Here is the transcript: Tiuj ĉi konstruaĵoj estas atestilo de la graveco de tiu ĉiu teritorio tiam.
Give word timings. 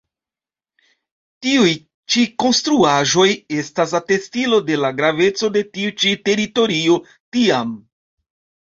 Tiuj 1.45 1.73
ĉi 2.13 2.23
konstruaĵoj 2.45 3.27
estas 3.59 3.95
atestilo 4.03 4.63
de 4.71 4.81
la 4.87 4.93
graveco 5.03 5.55
de 5.59 5.65
tiu 5.79 5.97
ĉiu 6.03 6.23
teritorio 6.33 7.03
tiam. 7.15 7.81